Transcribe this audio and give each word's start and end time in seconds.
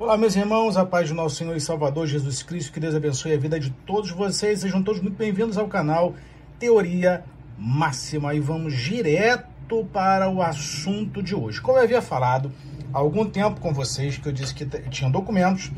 Olá, 0.00 0.16
meus 0.16 0.36
irmãos, 0.36 0.76
a 0.76 0.86
paz 0.86 1.08
do 1.08 1.14
nosso 1.16 1.34
Senhor 1.34 1.56
e 1.56 1.60
Salvador 1.60 2.06
Jesus 2.06 2.40
Cristo, 2.40 2.72
que 2.72 2.78
Deus 2.78 2.94
abençoe 2.94 3.32
a 3.32 3.36
vida 3.36 3.58
de 3.58 3.70
todos 3.84 4.12
vocês. 4.12 4.60
Sejam 4.60 4.80
todos 4.80 5.02
muito 5.02 5.16
bem-vindos 5.16 5.58
ao 5.58 5.66
canal 5.66 6.14
Teoria 6.56 7.24
Máxima 7.58 8.32
e 8.32 8.38
vamos 8.38 8.76
direto 8.76 9.84
para 9.92 10.30
o 10.30 10.40
assunto 10.40 11.20
de 11.20 11.34
hoje. 11.34 11.60
Como 11.60 11.78
eu 11.78 11.82
havia 11.82 12.00
falado 12.00 12.52
há 12.94 12.98
algum 12.98 13.28
tempo 13.28 13.60
com 13.60 13.74
vocês, 13.74 14.16
que 14.16 14.28
eu 14.28 14.32
disse 14.32 14.54
que 14.54 14.64
tinham 14.88 15.10
documentos 15.10 15.72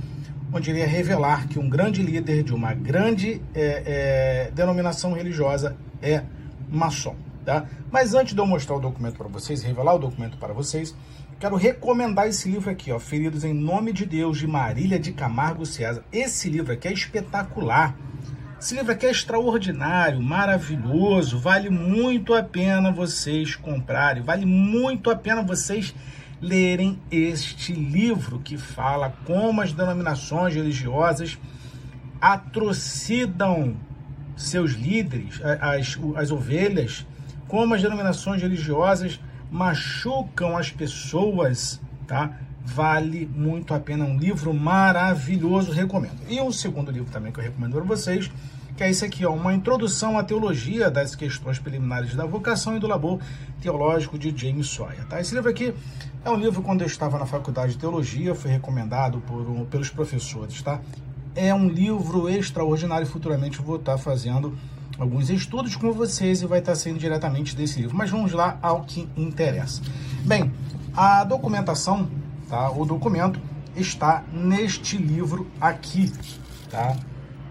onde 0.52 0.68
iria 0.68 0.86
revelar 0.86 1.48
que 1.48 1.58
um 1.58 1.70
grande 1.70 2.02
líder 2.02 2.42
de 2.42 2.54
uma 2.54 2.74
grande 2.74 3.40
é, 3.54 3.82
é, 3.86 4.50
denominação 4.54 5.14
religiosa 5.14 5.78
é 6.02 6.24
maçom. 6.68 7.16
Tá? 7.42 7.64
Mas 7.90 8.12
antes 8.12 8.34
de 8.34 8.40
eu 8.40 8.46
mostrar 8.46 8.76
o 8.76 8.80
documento 8.80 9.16
para 9.16 9.28
vocês, 9.28 9.62
revelar 9.62 9.94
o 9.94 9.98
documento 9.98 10.36
para 10.36 10.52
vocês, 10.52 10.94
quero 11.40 11.56
recomendar 11.56 12.28
esse 12.28 12.50
livro 12.50 12.70
aqui, 12.70 12.92
ó, 12.92 12.98
Feridos 12.98 13.44
em 13.44 13.54
Nome 13.54 13.94
de 13.94 14.04
Deus, 14.04 14.36
de 14.36 14.46
Marília 14.46 14.98
de 14.98 15.10
Camargo 15.10 15.64
César. 15.64 16.04
Esse 16.12 16.50
livro 16.50 16.74
aqui 16.74 16.86
é 16.86 16.92
espetacular. 16.92 17.96
Esse 18.60 18.74
livro 18.74 18.92
aqui 18.92 19.06
é 19.06 19.10
extraordinário, 19.10 20.20
maravilhoso, 20.20 21.38
vale 21.38 21.70
muito 21.70 22.34
a 22.34 22.42
pena 22.42 22.92
vocês 22.92 23.56
comprarem, 23.56 24.22
vale 24.22 24.44
muito 24.44 25.10
a 25.10 25.16
pena 25.16 25.42
vocês 25.42 25.94
lerem 26.42 27.00
este 27.10 27.72
livro 27.72 28.40
que 28.40 28.58
fala 28.58 29.14
como 29.24 29.62
as 29.62 29.72
denominações 29.72 30.54
religiosas 30.54 31.38
atrocidam 32.20 33.76
seus 34.36 34.72
líderes, 34.72 35.40
as, 35.42 35.98
as 36.16 36.30
ovelhas, 36.30 37.06
como 37.48 37.72
as 37.72 37.80
denominações 37.80 38.42
religiosas 38.42 39.18
machucam 39.50 40.56
as 40.56 40.70
pessoas, 40.70 41.80
tá? 42.06 42.38
Vale 42.64 43.26
muito 43.26 43.74
a 43.74 43.80
pena, 43.80 44.04
um 44.04 44.16
livro 44.16 44.54
maravilhoso, 44.54 45.72
recomendo. 45.72 46.20
E 46.28 46.40
um 46.40 46.52
segundo 46.52 46.90
livro 46.90 47.10
também 47.10 47.32
que 47.32 47.40
eu 47.40 47.44
recomendo 47.44 47.72
para 47.72 47.82
vocês, 47.82 48.30
que 48.76 48.84
é 48.84 48.90
esse 48.90 49.04
aqui, 49.04 49.26
ó, 49.26 49.32
uma 49.34 49.52
introdução 49.52 50.18
à 50.18 50.22
teologia 50.22 50.90
das 50.90 51.14
questões 51.14 51.58
preliminares 51.58 52.14
da 52.14 52.24
vocação 52.24 52.76
e 52.76 52.80
do 52.80 52.86
labor 52.86 53.18
teológico 53.60 54.18
de 54.18 54.34
James 54.36 54.68
Sawyer, 54.68 55.04
tá? 55.06 55.20
Esse 55.20 55.34
livro 55.34 55.50
aqui 55.50 55.74
é 56.24 56.30
um 56.30 56.36
livro 56.36 56.62
quando 56.62 56.82
eu 56.82 56.86
estava 56.86 57.18
na 57.18 57.26
faculdade 57.26 57.72
de 57.72 57.78
teologia, 57.78 58.34
foi 58.34 58.52
recomendado 58.52 59.20
por 59.20 59.66
pelos 59.66 59.90
professores, 59.90 60.62
tá? 60.62 60.80
É 61.34 61.52
um 61.54 61.68
livro 61.68 62.28
extraordinário, 62.28 63.06
futuramente 63.06 63.60
vou 63.60 63.76
estar 63.76 63.98
fazendo 63.98 64.56
alguns 65.00 65.30
estudos 65.30 65.74
com 65.76 65.92
vocês 65.92 66.42
e 66.42 66.46
vai 66.46 66.58
estar 66.58 66.74
sendo 66.74 66.98
diretamente 66.98 67.56
desse 67.56 67.80
livro. 67.80 67.96
Mas 67.96 68.10
vamos 68.10 68.32
lá 68.32 68.58
ao 68.60 68.84
que 68.84 69.08
interessa. 69.16 69.80
Bem, 70.26 70.52
a 70.94 71.24
documentação, 71.24 72.08
tá? 72.48 72.70
O 72.70 72.84
documento 72.84 73.40
está 73.74 74.22
neste 74.30 74.98
livro 74.98 75.50
aqui, 75.58 76.12
tá? 76.70 76.94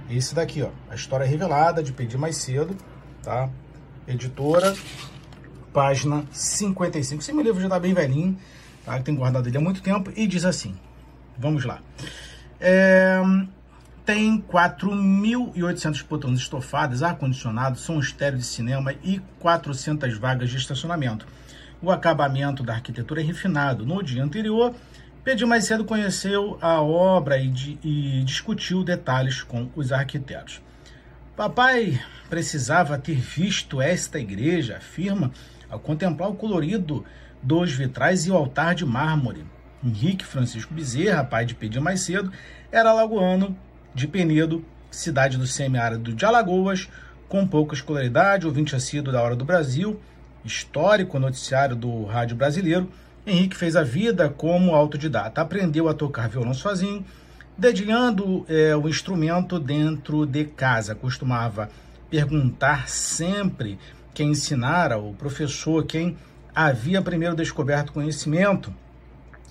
Esse 0.07 0.35
daqui, 0.35 0.61
ó, 0.61 0.69
a 0.89 0.95
história 0.95 1.25
revelada 1.25 1.81
de 1.81 1.91
pedir 1.91 2.17
mais 2.17 2.37
cedo, 2.37 2.77
tá? 3.23 3.49
Editora, 4.07 4.75
página 5.73 6.25
55. 6.31 7.21
Esse 7.21 7.33
meu 7.33 7.43
livro 7.43 7.59
já 7.59 7.65
está 7.65 7.79
bem 7.79 7.95
velhinho, 7.95 8.37
tá? 8.85 8.97
Eu 8.97 9.03
tenho 9.03 9.17
guardado 9.17 9.47
ele 9.47 9.57
há 9.57 9.61
muito 9.61 9.81
tempo 9.81 10.11
e 10.15 10.27
diz 10.27 10.45
assim. 10.45 10.75
Vamos 11.35 11.65
lá. 11.65 11.79
É, 12.59 13.19
tem 14.09 14.41
4.800 14.41 16.03
poltronas 16.03 16.39
estofadas, 16.39 17.03
ar-condicionado, 17.03 17.77
som 17.77 17.99
estéreo 17.99 18.39
de 18.39 18.43
cinema 18.43 18.91
e 19.03 19.21
400 19.37 20.17
vagas 20.17 20.49
de 20.49 20.57
estacionamento. 20.57 21.27
O 21.79 21.91
acabamento 21.91 22.63
da 22.63 22.73
arquitetura 22.73 23.21
é 23.21 23.23
refinado. 23.23 23.85
No 23.85 24.01
dia 24.01 24.23
anterior, 24.23 24.73
Pedi 25.23 25.45
mais 25.45 25.65
cedo 25.65 25.85
conheceu 25.85 26.57
a 26.59 26.81
obra 26.81 27.37
e, 27.37 27.49
de, 27.49 27.77
e 27.83 28.23
discutiu 28.23 28.83
detalhes 28.83 29.43
com 29.43 29.69
os 29.75 29.91
arquitetos. 29.91 30.59
Papai 31.35 32.01
precisava 32.27 32.97
ter 32.97 33.17
visto 33.17 33.79
esta 33.79 34.17
igreja, 34.17 34.77
afirma, 34.77 35.29
ao 35.69 35.77
contemplar 35.77 36.31
o 36.31 36.35
colorido 36.35 37.05
dos 37.43 37.73
vitrais 37.73 38.25
e 38.25 38.31
o 38.31 38.35
altar 38.35 38.73
de 38.73 38.87
mármore. 38.87 39.45
Henrique 39.83 40.25
Francisco 40.25 40.73
Bezerra, 40.73 41.23
pai 41.23 41.45
de 41.45 41.53
Pedir 41.53 41.79
Mais 41.79 42.01
Cedo, 42.01 42.31
era 42.71 42.91
lagoano 42.91 43.55
de 43.93 44.07
Penedo, 44.07 44.63
cidade 44.91 45.37
do 45.37 45.47
semiárido 45.47 46.13
de 46.13 46.25
Alagoas, 46.25 46.89
com 47.27 47.47
pouca 47.47 47.75
escolaridade, 47.75 48.47
ouvinte 48.47 48.75
assíduo 48.75 49.13
da 49.13 49.21
Hora 49.21 49.35
do 49.35 49.45
Brasil, 49.45 49.99
histórico 50.43 51.19
noticiário 51.19 51.75
do 51.75 52.05
rádio 52.05 52.35
brasileiro, 52.35 52.89
Henrique 53.25 53.55
fez 53.55 53.75
a 53.75 53.83
vida 53.83 54.29
como 54.29 54.73
autodidata, 54.73 55.41
aprendeu 55.41 55.87
a 55.87 55.93
tocar 55.93 56.27
violão 56.27 56.53
sozinho, 56.53 57.05
dedilhando 57.57 58.45
é, 58.47 58.75
o 58.75 58.87
instrumento 58.87 59.59
dentro 59.59 60.25
de 60.25 60.45
casa. 60.45 60.95
Costumava 60.95 61.69
perguntar 62.09 62.89
sempre 62.89 63.77
quem 64.13 64.31
ensinara, 64.31 64.97
o 64.97 65.13
professor, 65.13 65.85
quem 65.85 66.17
havia 66.55 67.01
primeiro 67.01 67.35
descoberto 67.35 67.93
conhecimento 67.93 68.73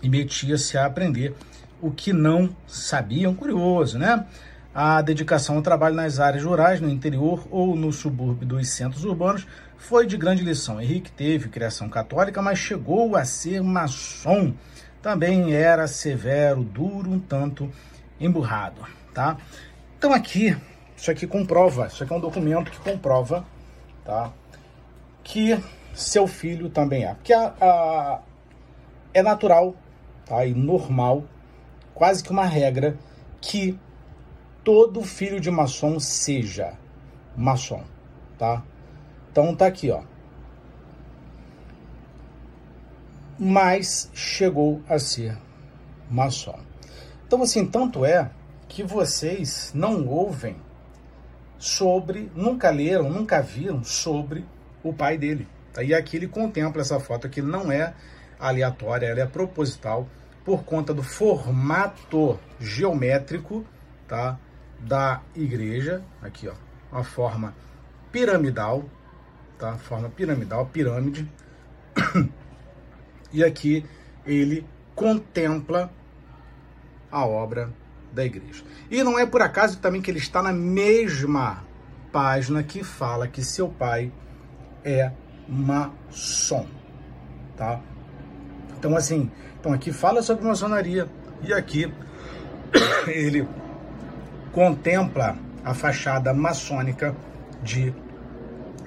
e 0.02 0.08
metia-se 0.08 0.76
a 0.76 0.86
aprender 0.86 1.34
o 1.80 1.90
que 1.90 2.12
não 2.12 2.50
sabiam. 2.66 3.34
Curioso, 3.34 3.98
né? 3.98 4.26
A 4.74 5.00
dedicação 5.02 5.56
ao 5.56 5.62
trabalho 5.62 5.94
nas 5.94 6.20
áreas 6.20 6.44
rurais, 6.44 6.80
no 6.80 6.88
interior 6.88 7.46
ou 7.50 7.74
no 7.74 7.92
subúrbio 7.92 8.46
dos 8.46 8.68
centros 8.68 9.04
urbanos 9.04 9.46
foi 9.76 10.06
de 10.06 10.16
grande 10.16 10.42
lição. 10.42 10.80
Henrique 10.80 11.10
teve 11.10 11.48
criação 11.48 11.88
católica, 11.88 12.42
mas 12.42 12.58
chegou 12.58 13.16
a 13.16 13.24
ser 13.24 13.62
maçom. 13.62 14.52
Também 15.00 15.54
era 15.54 15.86
severo, 15.86 16.62
duro, 16.62 17.10
um 17.10 17.18
tanto 17.18 17.70
emburrado, 18.20 18.82
tá? 19.14 19.36
Então 19.96 20.12
aqui, 20.12 20.56
isso 20.96 21.10
aqui 21.10 21.26
comprova, 21.26 21.86
isso 21.86 22.02
aqui 22.02 22.12
é 22.12 22.16
um 22.16 22.20
documento 22.20 22.70
que 22.70 22.78
comprova, 22.78 23.44
tá? 24.04 24.32
Que 25.22 25.58
seu 25.94 26.26
filho 26.26 26.68
também 26.68 27.04
é. 27.04 27.14
Porque 27.14 27.32
a, 27.32 27.54
a, 27.60 28.20
é 29.14 29.22
natural, 29.22 29.74
tá? 30.26 30.44
E 30.44 30.52
normal, 30.52 31.24
quase 31.98 32.22
que 32.22 32.30
uma 32.30 32.46
regra, 32.46 32.96
que 33.40 33.76
todo 34.62 35.02
filho 35.02 35.40
de 35.40 35.50
maçom 35.50 35.98
seja 35.98 36.74
maçom, 37.36 37.82
tá? 38.38 38.62
Então 39.32 39.52
tá 39.54 39.66
aqui, 39.66 39.90
ó. 39.90 40.02
Mas 43.36 44.10
chegou 44.14 44.80
a 44.88 45.00
ser 45.00 45.36
maçom. 46.08 46.60
Então, 47.26 47.42
assim, 47.42 47.66
tanto 47.66 48.04
é 48.04 48.30
que 48.68 48.84
vocês 48.84 49.72
não 49.74 50.06
ouvem 50.06 50.56
sobre, 51.58 52.30
nunca 52.32 52.70
leram, 52.70 53.10
nunca 53.10 53.42
viram 53.42 53.82
sobre 53.82 54.46
o 54.84 54.92
pai 54.92 55.18
dele. 55.18 55.48
Tá? 55.72 55.82
E 55.82 55.92
aqui 55.92 56.16
ele 56.16 56.28
contempla 56.28 56.80
essa 56.80 57.00
foto 57.00 57.26
aqui, 57.26 57.42
não 57.42 57.72
é 57.72 57.92
aleatória, 58.38 59.06
ela 59.06 59.20
é 59.20 59.26
proposital 59.26 60.06
por 60.48 60.64
conta 60.64 60.94
do 60.94 61.02
formato 61.02 62.40
geométrico, 62.58 63.66
tá? 64.06 64.38
da 64.80 65.20
igreja, 65.36 66.02
aqui 66.22 66.48
ó, 66.48 66.54
uma 66.90 67.04
forma 67.04 67.54
piramidal, 68.10 68.82
tá? 69.58 69.76
Forma 69.76 70.08
piramidal, 70.08 70.64
pirâmide. 70.64 71.30
e 73.30 73.44
aqui 73.44 73.84
ele 74.24 74.66
contempla 74.94 75.92
a 77.12 77.26
obra 77.26 77.70
da 78.10 78.24
igreja. 78.24 78.64
E 78.90 79.04
não 79.04 79.18
é 79.18 79.26
por 79.26 79.42
acaso 79.42 79.78
também 79.80 80.00
que 80.00 80.10
ele 80.10 80.18
está 80.18 80.42
na 80.42 80.54
mesma 80.54 81.62
página 82.10 82.62
que 82.62 82.82
fala 82.82 83.28
que 83.28 83.44
seu 83.44 83.68
pai 83.68 84.10
é 84.82 85.12
maçom, 85.46 86.66
tá? 87.54 87.82
Então 88.78 88.96
assim, 88.96 89.30
então 89.58 89.72
aqui 89.72 89.92
fala 89.92 90.22
sobre 90.22 90.46
maçonaria 90.46 91.08
e 91.42 91.52
aqui 91.52 91.92
ele 93.06 93.46
contempla 94.52 95.36
a 95.64 95.74
fachada 95.74 96.32
maçônica 96.32 97.14
de 97.62 97.92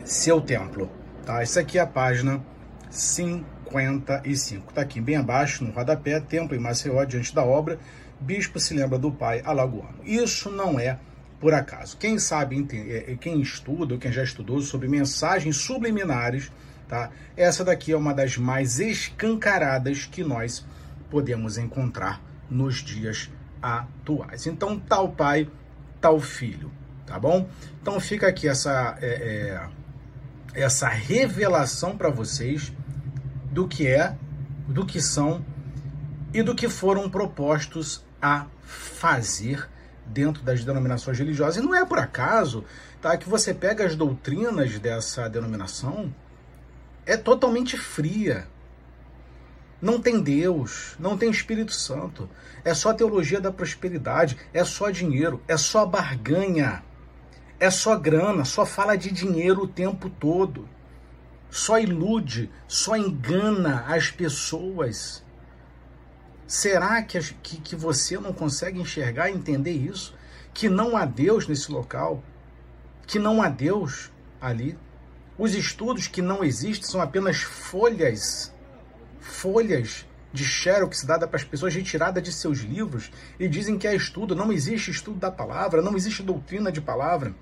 seu 0.04 0.40
templo. 0.42 0.90
Tá? 1.26 1.42
Essa 1.42 1.60
aqui 1.60 1.78
é 1.78 1.82
a 1.82 1.88
página 1.88 2.42
55. 2.90 4.70
Está 4.70 4.82
aqui 4.82 5.00
bem 5.00 5.18
abaixo, 5.18 5.64
no 5.64 5.72
rodapé, 5.72 6.20
templo 6.20 6.56
em 6.56 6.60
Maceió, 6.60 7.04
diante 7.04 7.36
da 7.36 7.44
obra, 7.44 7.78
bispo 8.20 8.60
se 8.60 8.74
lembra 8.74 8.98
do 8.98 9.12
pai 9.12 9.42
alagoano. 9.44 10.00
Isso 10.04 10.50
não 10.50 10.80
é 10.80 10.98
por 11.40 11.54
acaso. 11.54 11.98
Quem 11.98 12.18
sabe, 12.20 12.68
é, 12.72 13.12
é, 13.12 13.16
quem 13.16 13.42
estuda, 13.42 13.96
ou 13.96 14.00
quem 14.00 14.12
já 14.12 14.24
estudou 14.24 14.62
sobre 14.62 14.88
mensagens 14.88 15.58
subliminares, 15.58 16.52
tá? 16.92 17.10
essa 17.38 17.64
daqui 17.64 17.94
é 17.94 17.98
uma 17.98 18.14
das 18.14 18.36
mais 18.36 18.82
escancaradas 18.82 20.06
que 20.06 20.26
nós 20.26 20.66
podemos 21.10 21.58
encontrar 21.58 22.22
nos 22.50 22.84
dias 22.84 23.30
atuais. 23.62 24.46
Então, 24.46 24.78
tal 24.78 25.08
pai, 25.14 25.48
tal 26.02 26.20
filho, 26.20 26.70
tá 27.06 27.18
bom? 27.18 27.48
Então 27.82 27.98
fica 27.98 28.28
aqui 28.28 28.46
essa, 28.46 28.98
é, 29.02 29.70
é, 30.54 30.62
essa 30.62 30.90
revelação 30.90 31.96
para 31.96 32.10
vocês 32.10 32.74
do 33.50 33.70
que 33.70 33.88
é, 33.88 34.14
do 34.68 34.86
que 34.86 35.00
são 35.00 35.46
e 36.34 36.44
do 36.44 36.54
que 36.54 36.68
foram 36.68 37.10
propostos 37.10 38.04
a 38.22 38.48
fazer 38.64 39.70
dentro 40.06 40.44
das 40.44 40.66
denominações 40.66 41.18
religiosas. 41.18 41.64
E 41.64 41.66
não 41.66 41.74
é 41.74 41.86
por 41.86 42.00
acaso 42.00 42.66
tá, 43.02 43.16
que 43.16 43.30
você 43.30 43.54
pega 43.54 43.86
as 43.86 43.96
doutrinas 43.96 44.78
dessa 44.78 45.30
denominação, 45.30 46.14
é 47.06 47.18
totalmente 47.18 47.78
fria. 47.78 48.48
Não 49.82 50.00
tem 50.00 50.22
Deus, 50.22 50.96
não 51.00 51.18
tem 51.18 51.32
Espírito 51.32 51.74
Santo. 51.74 52.30
É 52.64 52.74
só 52.74 52.94
teologia 52.94 53.42
da 53.42 53.52
prosperidade, 53.52 54.38
é 54.54 54.64
só 54.64 54.92
dinheiro, 54.92 55.42
é 55.48 55.58
só 55.58 55.86
barganha, 55.86 56.84
é 57.60 57.70
só 57.72 57.96
grana, 57.96 58.46
só 58.46 58.66
fala 58.66 58.96
de 58.96 59.12
dinheiro 59.12 59.64
o 59.64 59.68
tempo 59.68 60.10
todo. 60.10 60.70
Só 61.50 61.80
ilude, 61.80 62.50
só 62.68 62.96
engana 62.96 63.84
as 63.88 64.10
pessoas. 64.10 65.24
Será 66.48 67.02
que, 67.02 67.20
que, 67.42 67.58
que 67.60 67.76
você 67.76 68.18
não 68.20 68.32
consegue 68.32 68.80
enxergar 68.80 69.30
e 69.30 69.34
entender 69.34 69.72
isso? 69.72 70.16
Que 70.54 70.70
não 70.70 70.96
há 70.96 71.06
Deus 71.06 71.48
nesse 71.48 71.72
local? 71.72 72.24
Que 73.08 73.18
não 73.18 73.42
há 73.42 73.50
Deus 73.50 74.12
ali? 74.40 74.78
Os 75.42 75.56
estudos 75.56 76.06
que 76.06 76.22
não 76.22 76.44
existem 76.44 76.88
são 76.88 77.02
apenas 77.02 77.42
folhas, 77.42 78.54
folhas 79.20 80.06
de 80.32 80.46
xerox 80.46 81.04
dada 81.04 81.28
para 81.28 81.38
as 81.38 81.44
pessoas 81.44 81.74
retirada 81.74 82.22
de 82.22 82.32
seus 82.32 82.60
livros 82.60 83.12
e 83.40 83.48
dizem 83.48 83.76
que 83.76 83.88
é 83.88 83.96
estudo. 83.96 84.36
Não 84.36 84.54
existe 84.54 84.92
estudo 84.92 85.18
da 85.18 85.32
palavra, 85.32 85.82
não 85.82 85.96
existe 85.96 86.22
doutrina 86.22 86.72
de 86.72 86.80
palavra. 86.80 87.34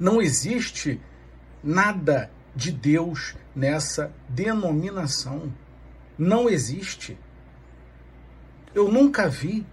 Não 0.00 0.22
existe 0.22 0.98
nada 1.62 2.30
de 2.56 2.72
Deus 2.72 3.36
nessa 3.54 4.10
denominação. 4.26 5.52
Não 6.16 6.48
existe. 6.48 7.18
Eu 8.74 8.90
nunca 8.90 9.28
vi 9.28 9.66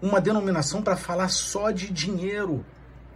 uma 0.00 0.22
denominação 0.22 0.80
para 0.82 0.96
falar 0.96 1.28
só 1.28 1.70
de 1.70 1.92
dinheiro. 1.92 2.64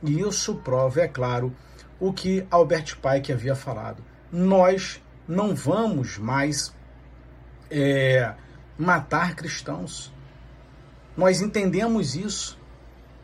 E 0.03 0.21
isso 0.21 0.57
prova, 0.57 1.01
é 1.01 1.09
claro, 1.09 1.57
o 1.99 2.13
que 2.13 2.47
Albert 2.51 2.97
Pike 2.97 3.33
havia 3.33 3.55
falado. 3.55 4.03
Nós 4.31 5.03
não 5.27 5.55
vamos 5.55 6.19
mais 6.19 6.75
é, 7.71 8.35
matar 8.79 9.35
cristãos. 9.35 10.13
Nós 11.17 11.41
entendemos 11.41 12.15
isso. 12.15 12.59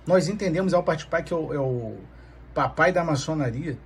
Nós 0.06 0.28
entendemos, 0.28 0.74
Albert 0.74 1.06
Pike 1.08 1.32
é 1.32 1.36
o, 1.36 1.54
é 1.54 1.58
o 1.60 1.96
papai 2.54 2.92
da 2.92 3.04
maçonaria. 3.04 3.78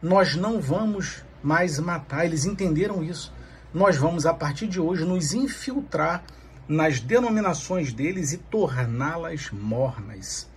Nós 0.00 0.34
não 0.34 0.60
vamos 0.60 1.24
mais 1.42 1.78
matar. 1.78 2.24
Eles 2.24 2.44
entenderam 2.44 3.02
isso. 3.02 3.32
Nós 3.72 3.96
vamos, 3.96 4.26
a 4.26 4.34
partir 4.34 4.66
de 4.66 4.80
hoje, 4.80 5.04
nos 5.04 5.32
infiltrar 5.32 6.24
nas 6.66 7.00
denominações 7.00 7.92
deles 7.92 8.32
e 8.32 8.38
torná-las 8.38 9.50
mornas. 9.50 10.50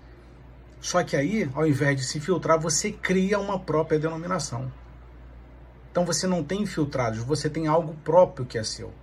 Só 0.85 1.03
que 1.03 1.15
aí, 1.15 1.49
ao 1.55 1.65
invés 1.65 1.97
de 1.97 2.03
se 2.03 2.19
infiltrar, 2.19 2.59
você 2.59 2.91
cria 2.91 3.39
uma 3.39 3.57
própria 3.57 3.97
denominação. 3.97 4.71
Então 5.89 6.05
você 6.05 6.27
não 6.27 6.43
tem 6.43 6.61
infiltrados, 6.61 7.23
você 7.23 7.49
tem 7.49 7.65
algo 7.65 7.95
próprio 8.03 8.45
que 8.45 8.55
é 8.55 8.63
seu. 8.63 8.93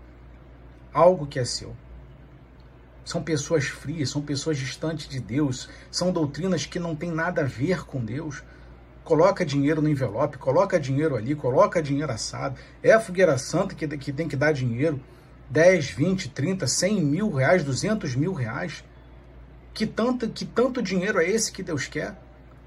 Algo 0.94 1.26
que 1.26 1.40
é 1.40 1.44
seu. 1.44 1.74
São 3.04 3.20
pessoas 3.20 3.64
frias, 3.64 4.10
são 4.10 4.22
pessoas 4.22 4.58
distantes 4.58 5.08
de 5.08 5.18
Deus, 5.18 5.68
são 5.90 6.12
doutrinas 6.12 6.66
que 6.66 6.78
não 6.78 6.94
têm 6.94 7.10
nada 7.10 7.40
a 7.40 7.46
ver 7.46 7.84
com 7.84 7.98
Deus. 7.98 8.44
Coloca 9.02 9.44
dinheiro 9.44 9.82
no 9.82 9.88
envelope, 9.88 10.38
coloca 10.38 10.78
dinheiro 10.78 11.16
ali, 11.16 11.34
coloca 11.34 11.82
dinheiro 11.82 12.12
assado. 12.12 12.60
É 12.80 12.92
a 12.92 13.00
fogueira 13.00 13.36
santa 13.38 13.74
que, 13.74 13.88
que 13.98 14.12
tem 14.12 14.28
que 14.28 14.36
dar 14.36 14.52
dinheiro. 14.52 15.00
10, 15.50 15.90
20, 15.90 16.30
30, 16.30 16.64
100 16.64 17.04
mil 17.04 17.32
reais, 17.32 17.64
200 17.64 18.14
mil 18.14 18.32
reais. 18.32 18.84
Que 19.74 19.86
tanto, 19.86 20.28
que 20.28 20.44
tanto 20.44 20.82
dinheiro 20.82 21.18
é 21.18 21.28
esse 21.28 21.50
que 21.50 21.62
Deus 21.62 21.86
quer? 21.86 22.16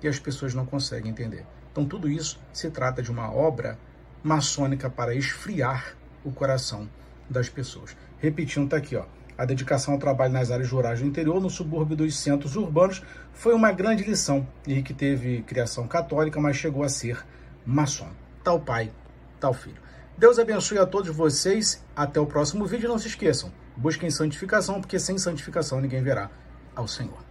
E 0.02 0.08
as 0.08 0.20
pessoas 0.20 0.54
não 0.54 0.66
conseguem 0.66 1.12
entender. 1.12 1.46
Então, 1.72 1.86
tudo 1.86 2.10
isso 2.10 2.40
se 2.54 2.70
trata 2.70 3.02
de 3.02 3.12
uma 3.12 3.32
obra 3.32 3.78
maçônica 4.24 4.90
para 4.90 5.14
esfriar 5.14 5.96
o 6.24 6.32
coração 6.32 6.90
das 7.30 7.50
pessoas. 7.50 7.96
Repetindo, 8.20 8.66
está 8.66 8.78
aqui, 8.78 8.96
ó. 8.96 9.06
A 9.38 9.46
dedicação 9.46 9.94
ao 9.94 10.00
trabalho 10.00 10.32
nas 10.32 10.50
áreas 10.50 10.72
rurais 10.72 11.02
do 11.02 11.06
interior, 11.06 11.42
no 11.42 11.50
subúrbio 11.50 11.96
dos 11.96 12.18
centros 12.18 12.56
urbanos, 12.56 13.04
foi 13.34 13.54
uma 13.54 13.72
grande 13.72 14.04
lição. 14.04 14.48
Henrique 14.66 14.94
teve 14.94 15.42
criação 15.44 15.88
católica, 15.88 16.40
mas 16.40 16.56
chegou 16.56 16.84
a 16.84 16.90
ser 16.90 17.24
maçom. 17.66 18.10
Tal 18.44 18.60
pai, 18.62 18.92
tal 19.40 19.54
filho. 19.54 19.82
Deus 20.18 20.40
abençoe 20.40 20.80
a 20.80 20.86
todos 20.86 21.14
vocês. 21.14 21.84
Até 21.96 22.20
o 22.20 22.26
próximo 22.26 22.66
vídeo. 22.66 22.88
Não 22.88 22.98
se 22.98 23.10
esqueçam, 23.10 23.52
busquem 23.76 24.10
santificação, 24.10 24.80
porque 24.80 24.98
sem 24.98 25.18
santificação 25.18 25.82
ninguém 25.82 26.02
verá 26.02 26.32
ao 26.76 26.88
Senhor. 26.88 27.25